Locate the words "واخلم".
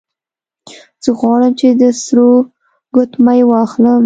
3.45-3.99